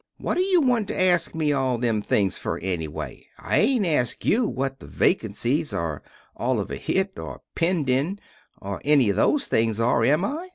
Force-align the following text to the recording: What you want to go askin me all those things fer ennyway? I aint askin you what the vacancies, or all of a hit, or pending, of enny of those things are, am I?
What 0.17 0.39
you 0.39 0.61
want 0.61 0.87
to 0.87 0.95
go 0.95 0.99
askin 0.99 1.37
me 1.37 1.51
all 1.53 1.77
those 1.77 2.03
things 2.05 2.35
fer 2.35 2.59
ennyway? 2.59 3.21
I 3.37 3.59
aint 3.59 3.85
askin 3.85 4.31
you 4.31 4.47
what 4.47 4.79
the 4.79 4.87
vacancies, 4.87 5.75
or 5.75 6.01
all 6.35 6.59
of 6.59 6.71
a 6.71 6.75
hit, 6.75 7.19
or 7.19 7.41
pending, 7.53 8.17
of 8.59 8.81
enny 8.83 9.11
of 9.11 9.17
those 9.17 9.45
things 9.45 9.79
are, 9.79 10.03
am 10.03 10.25
I? 10.25 10.49